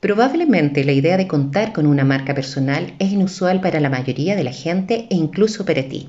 Probablemente 0.00 0.84
la 0.84 0.92
idea 0.92 1.16
de 1.16 1.26
contar 1.26 1.72
con 1.72 1.84
una 1.84 2.04
marca 2.04 2.32
personal 2.32 2.94
es 3.00 3.10
inusual 3.10 3.60
para 3.60 3.80
la 3.80 3.90
mayoría 3.90 4.36
de 4.36 4.44
la 4.44 4.52
gente 4.52 5.08
e 5.10 5.16
incluso 5.16 5.64
para 5.64 5.82
ti. 5.88 6.08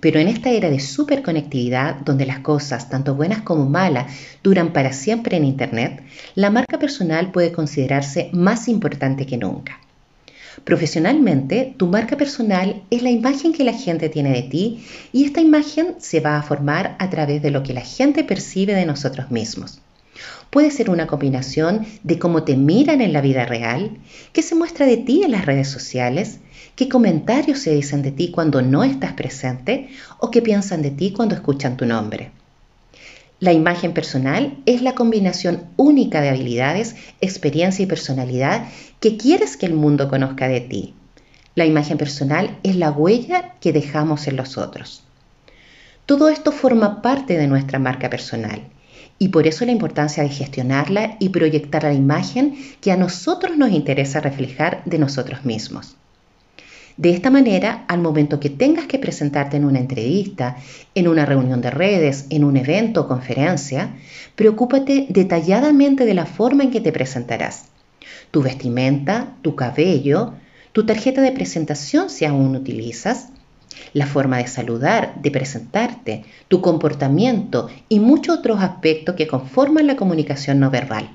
Pero 0.00 0.20
en 0.20 0.28
esta 0.28 0.50
era 0.50 0.68
de 0.68 0.80
superconectividad, 0.80 1.96
donde 1.96 2.26
las 2.26 2.40
cosas, 2.40 2.90
tanto 2.90 3.14
buenas 3.14 3.40
como 3.40 3.64
malas, 3.64 4.12
duran 4.42 4.74
para 4.74 4.92
siempre 4.92 5.38
en 5.38 5.46
Internet, 5.46 6.02
la 6.34 6.50
marca 6.50 6.78
personal 6.78 7.32
puede 7.32 7.52
considerarse 7.52 8.28
más 8.34 8.68
importante 8.68 9.24
que 9.24 9.38
nunca. 9.38 9.80
Profesionalmente, 10.64 11.74
tu 11.76 11.86
marca 11.86 12.18
personal 12.18 12.82
es 12.90 13.02
la 13.02 13.10
imagen 13.10 13.54
que 13.54 13.64
la 13.64 13.72
gente 13.72 14.10
tiene 14.10 14.32
de 14.32 14.42
ti 14.42 14.84
y 15.12 15.24
esta 15.24 15.40
imagen 15.40 15.94
se 16.00 16.20
va 16.20 16.36
a 16.36 16.42
formar 16.42 16.96
a 16.98 17.08
través 17.08 17.40
de 17.40 17.50
lo 17.50 17.62
que 17.62 17.72
la 17.72 17.82
gente 17.82 18.24
percibe 18.24 18.74
de 18.74 18.84
nosotros 18.84 19.30
mismos. 19.30 19.80
Puede 20.50 20.70
ser 20.70 20.90
una 20.90 21.06
combinación 21.06 21.86
de 22.02 22.18
cómo 22.18 22.44
te 22.44 22.56
miran 22.56 23.00
en 23.00 23.12
la 23.12 23.20
vida 23.20 23.44
real, 23.44 23.98
qué 24.32 24.42
se 24.42 24.54
muestra 24.54 24.86
de 24.86 24.96
ti 24.96 25.22
en 25.22 25.32
las 25.32 25.44
redes 25.44 25.68
sociales, 25.68 26.38
qué 26.76 26.88
comentarios 26.88 27.58
se 27.58 27.74
dicen 27.74 28.02
de 28.02 28.12
ti 28.12 28.30
cuando 28.30 28.62
no 28.62 28.84
estás 28.84 29.12
presente 29.12 29.88
o 30.18 30.30
qué 30.30 30.42
piensan 30.42 30.82
de 30.82 30.90
ti 30.90 31.12
cuando 31.12 31.34
escuchan 31.34 31.76
tu 31.76 31.86
nombre. 31.86 32.30
La 33.38 33.52
imagen 33.52 33.92
personal 33.92 34.56
es 34.64 34.80
la 34.80 34.94
combinación 34.94 35.64
única 35.76 36.22
de 36.22 36.30
habilidades, 36.30 36.96
experiencia 37.20 37.82
y 37.82 37.86
personalidad 37.86 38.68
que 38.98 39.18
quieres 39.18 39.58
que 39.58 39.66
el 39.66 39.74
mundo 39.74 40.08
conozca 40.08 40.48
de 40.48 40.60
ti. 40.60 40.94
La 41.54 41.66
imagen 41.66 41.98
personal 41.98 42.58
es 42.62 42.76
la 42.76 42.90
huella 42.90 43.54
que 43.60 43.72
dejamos 43.74 44.26
en 44.26 44.36
los 44.36 44.56
otros. 44.56 45.02
Todo 46.06 46.28
esto 46.28 46.52
forma 46.52 47.02
parte 47.02 47.36
de 47.36 47.46
nuestra 47.46 47.78
marca 47.78 48.08
personal 48.08 48.62
y 49.18 49.28
por 49.28 49.46
eso 49.46 49.64
la 49.64 49.72
importancia 49.72 50.22
de 50.22 50.28
gestionarla 50.28 51.16
y 51.18 51.30
proyectar 51.30 51.84
la 51.84 51.94
imagen 51.94 52.56
que 52.80 52.92
a 52.92 52.96
nosotros 52.96 53.56
nos 53.56 53.70
interesa 53.70 54.20
reflejar 54.20 54.82
de 54.84 54.98
nosotros 54.98 55.44
mismos. 55.44 55.96
De 56.96 57.10
esta 57.10 57.30
manera, 57.30 57.84
al 57.88 58.00
momento 58.00 58.40
que 58.40 58.48
tengas 58.48 58.86
que 58.86 58.98
presentarte 58.98 59.58
en 59.58 59.66
una 59.66 59.80
entrevista, 59.80 60.56
en 60.94 61.08
una 61.08 61.26
reunión 61.26 61.60
de 61.60 61.70
redes, 61.70 62.24
en 62.30 62.42
un 62.42 62.56
evento 62.56 63.02
o 63.02 63.08
conferencia, 63.08 63.90
preocúpate 64.34 65.06
detalladamente 65.10 66.06
de 66.06 66.14
la 66.14 66.24
forma 66.24 66.64
en 66.64 66.70
que 66.70 66.80
te 66.80 66.92
presentarás. 66.92 67.66
Tu 68.30 68.42
vestimenta, 68.42 69.34
tu 69.42 69.54
cabello, 69.54 70.32
tu 70.72 70.86
tarjeta 70.86 71.20
de 71.20 71.32
presentación 71.32 72.08
si 72.08 72.24
aún 72.24 72.56
utilizas, 72.56 73.28
la 73.92 74.06
forma 74.06 74.38
de 74.38 74.46
saludar, 74.46 75.14
de 75.16 75.30
presentarte, 75.30 76.24
tu 76.48 76.60
comportamiento 76.60 77.68
y 77.88 78.00
muchos 78.00 78.38
otros 78.38 78.60
aspectos 78.60 79.14
que 79.16 79.26
conforman 79.26 79.86
la 79.86 79.96
comunicación 79.96 80.60
no 80.60 80.70
verbal 80.70 81.10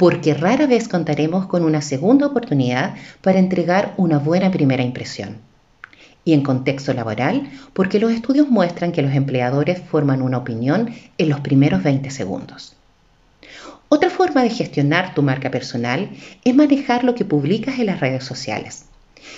porque 0.00 0.32
rara 0.32 0.66
vez 0.66 0.88
contaremos 0.88 1.44
con 1.44 1.62
una 1.62 1.82
segunda 1.82 2.26
oportunidad 2.26 2.94
para 3.20 3.38
entregar 3.38 3.92
una 3.98 4.18
buena 4.18 4.50
primera 4.50 4.82
impresión. 4.82 5.36
Y 6.24 6.32
en 6.32 6.42
contexto 6.42 6.94
laboral, 6.94 7.50
porque 7.74 8.00
los 8.00 8.10
estudios 8.10 8.48
muestran 8.48 8.92
que 8.92 9.02
los 9.02 9.12
empleadores 9.12 9.82
forman 9.82 10.22
una 10.22 10.38
opinión 10.38 10.94
en 11.18 11.28
los 11.28 11.40
primeros 11.40 11.82
20 11.82 12.10
segundos. 12.10 12.76
Otra 13.90 14.08
forma 14.08 14.42
de 14.42 14.48
gestionar 14.48 15.12
tu 15.12 15.20
marca 15.20 15.50
personal 15.50 16.08
es 16.44 16.54
manejar 16.54 17.04
lo 17.04 17.14
que 17.14 17.26
publicas 17.26 17.78
en 17.78 17.84
las 17.84 18.00
redes 18.00 18.24
sociales. 18.24 18.86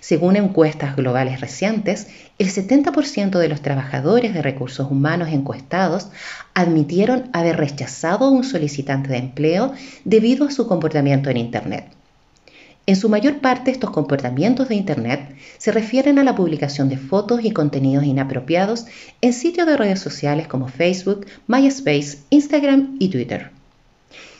Según 0.00 0.36
encuestas 0.36 0.96
globales 0.96 1.40
recientes, 1.40 2.08
el 2.38 2.48
70% 2.48 3.38
de 3.38 3.48
los 3.48 3.62
trabajadores 3.62 4.34
de 4.34 4.42
recursos 4.42 4.90
humanos 4.90 5.28
encuestados 5.30 6.08
admitieron 6.54 7.30
haber 7.32 7.56
rechazado 7.56 8.26
a 8.26 8.30
un 8.30 8.44
solicitante 8.44 9.08
de 9.08 9.18
empleo 9.18 9.72
debido 10.04 10.46
a 10.46 10.50
su 10.50 10.66
comportamiento 10.66 11.30
en 11.30 11.36
Internet. 11.36 11.86
En 12.86 12.96
su 12.96 13.08
mayor 13.08 13.40
parte 13.40 13.70
estos 13.70 13.90
comportamientos 13.90 14.68
de 14.68 14.74
Internet 14.74 15.34
se 15.56 15.72
refieren 15.72 16.18
a 16.18 16.24
la 16.24 16.34
publicación 16.34 16.90
de 16.90 16.98
fotos 16.98 17.42
y 17.42 17.50
contenidos 17.50 18.04
inapropiados 18.04 18.84
en 19.22 19.32
sitios 19.32 19.66
de 19.66 19.78
redes 19.78 20.00
sociales 20.00 20.48
como 20.48 20.68
Facebook, 20.68 21.26
MySpace, 21.46 22.18
Instagram 22.28 22.96
y 22.98 23.08
Twitter. 23.08 23.53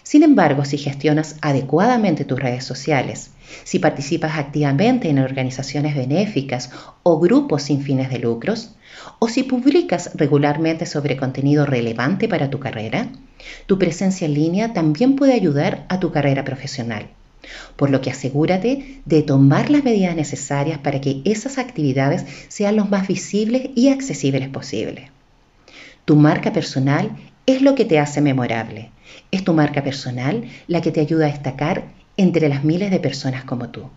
Sin 0.05 0.23
embargo, 0.23 0.67
si 0.67 0.77
gestionas 0.77 1.37
adecuadamente 1.41 2.27
tus 2.27 2.39
redes 2.39 2.63
sociales, 2.63 3.31
si 3.65 3.79
participas 3.79 4.39
activamente 4.39 5.09
en 5.09 5.19
organizaciones 5.19 5.97
benéficas 5.97 6.71
o 7.03 7.19
grupos 7.19 7.63
sin 7.63 7.81
fines 7.81 8.11
de 8.11 8.19
lucros, 8.19 8.75
o 9.19 9.29
si 9.29 9.45
publicas 9.45 10.11
regularmente 10.15 10.85
sobre 10.85 11.17
contenido 11.17 11.65
relevante 11.65 12.29
para 12.29 12.51
tu 12.51 12.61
carrera, 12.61 13.09
tu 13.67 13.79
presencia 13.79 14.27
en 14.27 14.35
línea 14.35 14.73
también 14.75 15.17
puede 15.17 15.33
ayudar 15.33 15.87
a 15.89 16.01
tu 16.01 16.13
carrera 16.13 16.45
profesional. 16.45 17.09
Por 17.77 17.89
lo 17.89 18.03
que 18.03 18.11
asegúrate 18.11 19.01
de 19.07 19.23
tomar 19.23 19.71
las 19.71 19.85
medidas 19.85 20.15
necesarias 20.17 20.79
para 20.79 21.01
que 21.01 21.23
esas 21.25 21.57
actividades 21.57 22.27
sean 22.49 22.77
lo 22.77 22.85
más 22.85 23.09
visibles 23.09 23.71
y 23.75 23.89
accesibles 23.89 24.49
posible. 24.51 25.11
Tu 26.05 26.17
marca 26.17 26.53
personal 26.53 27.11
es 27.47 27.63
lo 27.63 27.75
que 27.75 27.85
te 27.85 27.99
hace 27.99 28.21
memorable 28.21 28.91
es 29.31 29.45
tu 29.45 29.53
marca 29.53 29.83
personal 29.83 30.45
la 30.67 30.81
que 30.81 30.93
te 30.93 31.01
ayuda 31.01 31.27
a 31.27 31.31
destacar 31.31 31.85
entre 32.17 32.49
las 32.49 32.65
miles 32.65 32.91
de 32.91 33.01
personas 33.01 33.45
como 33.45 33.71
tú. 33.71 33.91